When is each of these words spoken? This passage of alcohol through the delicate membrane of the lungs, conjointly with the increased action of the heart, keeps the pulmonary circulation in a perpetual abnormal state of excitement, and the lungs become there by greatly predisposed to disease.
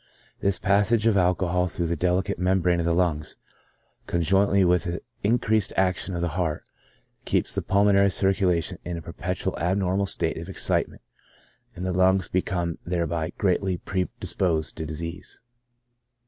This 0.39 0.57
passage 0.57 1.05
of 1.05 1.15
alcohol 1.15 1.67
through 1.67 1.85
the 1.85 1.95
delicate 1.95 2.39
membrane 2.39 2.79
of 2.79 2.87
the 2.87 2.91
lungs, 2.95 3.37
conjointly 4.07 4.65
with 4.65 4.85
the 4.85 5.01
increased 5.21 5.73
action 5.77 6.15
of 6.15 6.21
the 6.21 6.29
heart, 6.33 6.63
keeps 7.23 7.53
the 7.53 7.61
pulmonary 7.61 8.09
circulation 8.09 8.79
in 8.83 8.97
a 8.97 9.01
perpetual 9.03 9.55
abnormal 9.59 10.07
state 10.07 10.39
of 10.39 10.49
excitement, 10.49 11.03
and 11.75 11.85
the 11.85 11.93
lungs 11.93 12.29
become 12.29 12.79
there 12.83 13.05
by 13.05 13.29
greatly 13.37 13.77
predisposed 13.77 14.75
to 14.77 14.87
disease. 14.87 15.39